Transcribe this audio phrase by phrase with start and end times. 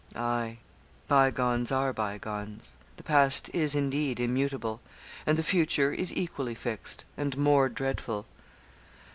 [0.15, 0.57] 'Aye,
[1.07, 4.81] by gones are by gones; the past is, indeed, immutable,
[5.27, 8.25] and the future is equally fixed, and more dreadful.'